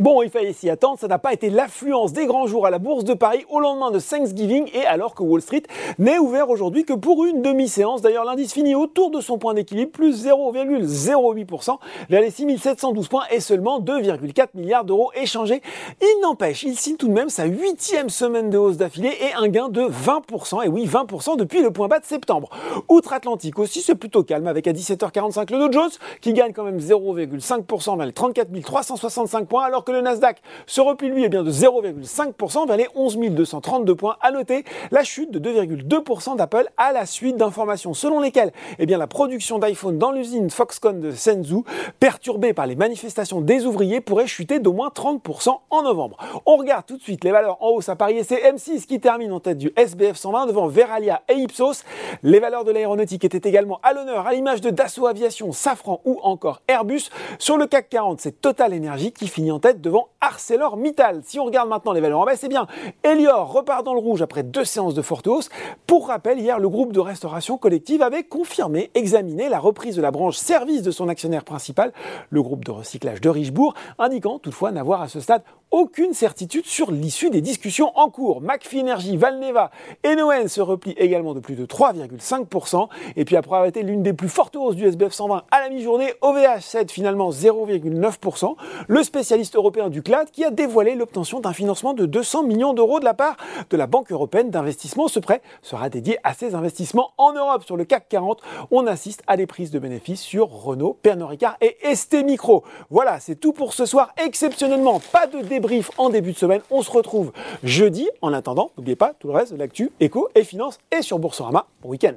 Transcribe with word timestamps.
Bon, 0.00 0.22
il 0.22 0.30
fallait 0.30 0.54
s'y 0.54 0.70
attendre, 0.70 0.98
ça 0.98 1.08
n'a 1.08 1.18
pas 1.18 1.34
été 1.34 1.50
l'affluence 1.50 2.14
des 2.14 2.24
grands 2.24 2.46
jours 2.46 2.64
à 2.64 2.70
la 2.70 2.78
Bourse 2.78 3.04
de 3.04 3.12
Paris 3.12 3.44
au 3.50 3.60
lendemain 3.60 3.90
de 3.90 4.00
Thanksgiving 4.00 4.70
et 4.72 4.86
alors 4.86 5.14
que 5.14 5.22
Wall 5.22 5.42
Street 5.42 5.64
n'est 5.98 6.16
ouvert 6.16 6.48
aujourd'hui 6.48 6.86
que 6.86 6.94
pour 6.94 7.26
une 7.26 7.42
demi-séance. 7.42 8.00
D'ailleurs, 8.00 8.24
l'indice 8.24 8.54
finit 8.54 8.74
autour 8.74 9.10
de 9.10 9.20
son 9.20 9.36
point 9.36 9.52
d'équilibre, 9.52 9.92
plus 9.92 10.24
0,08% 10.24 11.76
vers 12.08 12.22
les 12.22 12.30
6712 12.30 13.08
points 13.08 13.24
et 13.30 13.40
seulement 13.40 13.78
2,4 13.78 14.48
milliards 14.54 14.86
d'euros 14.86 15.10
échangés. 15.14 15.60
Il 16.00 16.20
n'empêche, 16.22 16.62
il 16.62 16.78
signe 16.78 16.96
tout 16.96 17.08
de 17.08 17.12
même 17.12 17.28
sa 17.28 17.44
huitième 17.44 18.08
semaine 18.08 18.48
de 18.48 18.56
hausse 18.56 18.78
d'affilée 18.78 19.12
et 19.20 19.34
un 19.34 19.48
gain 19.48 19.68
de 19.68 19.82
20%, 19.82 20.64
et 20.64 20.68
oui 20.68 20.86
20% 20.86 21.36
depuis 21.36 21.60
le 21.60 21.72
point 21.72 21.88
bas 21.88 21.98
de 21.98 22.06
septembre. 22.06 22.48
Outre-Atlantique 22.88 23.58
aussi, 23.58 23.82
c'est 23.82 23.96
plutôt 23.96 24.22
calme 24.22 24.46
avec 24.46 24.66
à 24.66 24.72
17h45 24.72 25.52
le 25.52 25.58
Dow 25.58 25.72
Jones 25.72 25.90
qui 26.22 26.32
gagne 26.32 26.54
quand 26.54 26.64
même 26.64 26.78
0,5% 26.78 27.98
vers 27.98 28.06
les 28.06 28.14
34 28.14 28.48
365 28.62 29.46
points 29.46 29.64
alors 29.64 29.84
que 29.84 29.89
le 29.90 30.00
Nasdaq 30.00 30.42
se 30.66 30.80
replie 30.80 31.08
lui 31.08 31.24
est 31.24 31.28
bien 31.28 31.42
de 31.42 31.50
0,5% 31.50 32.66
vers 32.66 32.76
les 32.76 32.88
11 32.94 33.18
232 33.30 33.94
points. 33.94 34.16
À 34.20 34.30
noter 34.30 34.64
la 34.90 35.04
chute 35.04 35.30
de 35.30 35.38
2,2% 35.38 36.36
d'Apple 36.36 36.68
à 36.76 36.92
la 36.92 37.06
suite 37.06 37.36
d'informations 37.36 37.94
selon 37.94 38.20
lesquelles 38.20 38.52
eh 38.78 38.86
bien, 38.86 38.98
la 38.98 39.06
production 39.06 39.58
d'iPhone 39.58 39.98
dans 39.98 40.12
l'usine 40.12 40.50
Foxconn 40.50 41.00
de 41.00 41.12
Shenzhou, 41.12 41.64
perturbée 41.98 42.52
par 42.52 42.66
les 42.66 42.76
manifestations 42.76 43.40
des 43.40 43.66
ouvriers, 43.66 44.00
pourrait 44.00 44.26
chuter 44.26 44.58
d'au 44.58 44.72
moins 44.72 44.88
30% 44.88 45.58
en 45.70 45.82
novembre. 45.82 46.16
On 46.46 46.56
regarde 46.56 46.86
tout 46.86 46.96
de 46.96 47.02
suite 47.02 47.24
les 47.24 47.30
valeurs 47.30 47.62
en 47.62 47.70
hausse 47.70 47.88
à 47.88 47.96
Paris 47.96 48.18
c'est 48.24 48.42
M6 48.52 48.86
qui 48.86 49.00
termine 49.00 49.32
en 49.32 49.40
tête 49.40 49.58
du 49.58 49.72
SBF 49.76 50.16
120 50.16 50.46
devant 50.46 50.66
Veralia 50.66 51.22
et 51.28 51.34
Ipsos. 51.34 51.84
Les 52.22 52.40
valeurs 52.40 52.64
de 52.64 52.72
l'aéronautique 52.72 53.24
étaient 53.24 53.48
également 53.48 53.80
à 53.82 53.92
l'honneur 53.92 54.26
à 54.26 54.32
l'image 54.32 54.60
de 54.60 54.70
Dassault 54.70 55.06
Aviation, 55.06 55.52
Safran 55.52 56.00
ou 56.04 56.18
encore 56.22 56.60
Airbus. 56.68 57.10
Sur 57.38 57.56
le 57.56 57.66
CAC 57.66 57.88
40, 57.88 58.20
c'est 58.20 58.40
Total 58.40 58.74
Energy 58.74 59.12
qui 59.12 59.28
finit 59.28 59.52
en 59.52 59.58
tête 59.58 59.79
devant 59.80 60.08
ArcelorMittal. 60.20 61.22
Si 61.24 61.38
on 61.38 61.44
regarde 61.44 61.68
maintenant 61.68 61.92
les 61.92 62.00
valeurs 62.00 62.20
en 62.20 62.24
baisse, 62.24 62.40
c'est 62.40 62.48
bien. 62.48 62.66
Elior 63.02 63.52
repart 63.52 63.84
dans 63.84 63.94
le 63.94 64.00
rouge 64.00 64.22
après 64.22 64.42
deux 64.42 64.64
séances 64.64 64.94
de 64.94 65.02
forte 65.02 65.26
hausse. 65.26 65.48
Pour 65.86 66.08
rappel, 66.08 66.38
hier, 66.38 66.58
le 66.58 66.68
groupe 66.68 66.92
de 66.92 67.00
restauration 67.00 67.58
collective 67.58 68.02
avait 68.02 68.24
confirmé, 68.24 68.90
examiné 68.94 69.48
la 69.48 69.58
reprise 69.58 69.96
de 69.96 70.02
la 70.02 70.10
branche 70.10 70.36
service 70.36 70.82
de 70.82 70.90
son 70.90 71.08
actionnaire 71.08 71.44
principal, 71.44 71.92
le 72.30 72.42
groupe 72.42 72.64
de 72.64 72.70
recyclage 72.70 73.20
de 73.20 73.28
Richebourg, 73.28 73.74
indiquant 73.98 74.38
toutefois 74.38 74.72
n'avoir 74.72 75.02
à 75.02 75.08
ce 75.08 75.20
stade 75.20 75.42
aucune 75.70 76.14
certitude 76.14 76.66
sur 76.66 76.90
l'issue 76.90 77.30
des 77.30 77.40
discussions 77.40 77.92
en 77.96 78.10
cours. 78.10 78.40
McPhee 78.40 78.80
Energy, 78.80 79.16
Valneva 79.16 79.70
et 80.02 80.16
Noen 80.16 80.48
se 80.48 80.60
replient 80.60 80.96
également 80.96 81.34
de 81.34 81.40
plus 81.40 81.54
de 81.54 81.66
3,5%. 81.66 82.88
Et 83.16 83.24
puis 83.24 83.36
après 83.36 83.68
été 83.68 83.82
l'une 83.82 84.02
des 84.02 84.12
plus 84.12 84.28
fortes 84.28 84.56
hausses 84.56 84.76
du 84.76 84.86
SBF 84.86 85.12
120 85.12 85.44
à 85.50 85.60
la 85.60 85.68
mi-journée, 85.68 86.12
OVH 86.22 86.60
cède 86.60 86.90
finalement 86.90 87.30
0,9%. 87.30 88.56
Le 88.88 89.02
spécialiste 89.02 89.56
européen 89.56 89.88
du 89.88 90.02
CLAD 90.02 90.30
qui 90.30 90.44
a 90.44 90.50
dévoilé 90.50 90.94
l'obtention 90.94 91.40
d'un 91.40 91.52
financement 91.52 91.94
de 91.94 92.06
200 92.06 92.44
millions 92.44 92.74
d'euros 92.74 93.00
de 93.00 93.04
la 93.04 93.14
part 93.14 93.36
de 93.68 93.76
la 93.76 93.86
Banque 93.86 94.10
européenne 94.12 94.50
d'investissement. 94.50 95.08
Ce 95.08 95.20
prêt 95.20 95.42
sera 95.62 95.88
dédié 95.88 96.18
à 96.24 96.34
ses 96.34 96.54
investissements 96.54 97.12
en 97.18 97.32
Europe. 97.32 97.64
Sur 97.64 97.76
le 97.76 97.84
CAC 97.84 98.08
40, 98.08 98.40
on 98.70 98.86
assiste 98.86 99.22
à 99.26 99.36
des 99.36 99.46
prises 99.46 99.70
de 99.70 99.78
bénéfices 99.78 100.20
sur 100.20 100.48
Renault, 100.48 100.96
Pernod 101.02 101.28
Ricard 101.28 101.56
et 101.60 101.76
ST 101.94 102.24
Micro. 102.24 102.64
Voilà, 102.90 103.20
c'est 103.20 103.36
tout 103.36 103.52
pour 103.52 103.74
ce 103.74 103.86
soir. 103.86 104.12
Exceptionnellement, 104.24 105.00
pas 105.12 105.26
de 105.26 105.40
débrief 105.60 105.90
en 105.98 106.08
début 106.08 106.32
de 106.32 106.38
semaine. 106.38 106.62
On 106.70 106.82
se 106.82 106.90
retrouve 106.90 107.32
jeudi. 107.62 108.08
En 108.22 108.32
attendant, 108.32 108.70
n'oubliez 108.76 108.96
pas 108.96 109.12
tout 109.18 109.28
le 109.28 109.34
reste 109.34 109.52
de 109.52 109.58
l'actu, 109.58 109.90
éco 110.00 110.28
et 110.34 110.42
finance 110.42 110.78
et 110.90 111.02
sur 111.02 111.18
Boursorama. 111.18 111.66
Bon 111.82 111.90
week-end. 111.90 112.14